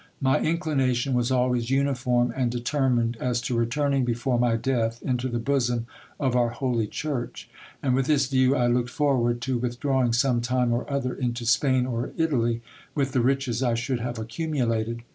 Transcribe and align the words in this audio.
My 0.19 0.39
inclination 0.39 1.13
was 1.13 1.29
always 1.29 1.69
uniform 1.69 2.33
and 2.35 2.49
determined, 2.49 3.17
as 3.19 3.39
to 3.41 3.55
returning 3.55 4.03
before 4.03 4.39
my 4.39 4.55
death 4.55 4.99
into 5.03 5.29
the 5.29 5.37
bosom 5.37 5.85
of 6.19 6.35
our 6.35 6.49
holy 6.49 6.87
church; 6.87 7.47
and 7.83 7.93
with 7.93 8.07
this 8.07 8.25
view 8.25 8.55
I 8.55 8.65
looked 8.65 8.89
forward 8.89 9.41
to 9.41 9.59
withdrawing 9.59 10.11
some 10.13 10.41
time 10.41 10.73
or 10.73 10.91
other 10.91 11.13
into 11.13 11.45
Spain 11.45 11.85
or 11.85 12.13
Italy 12.17 12.63
with 12.95 13.11
the 13.11 13.21
riches 13.21 13.61
I 13.61 13.75
should 13.75 13.99
have 13.99 14.17
accumulated. 14.17 15.03